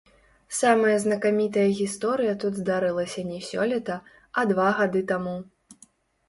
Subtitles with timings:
[0.59, 3.99] Самая знакамітая гісторыя тут здарылася не сёлета,
[4.37, 5.37] а два гады таму.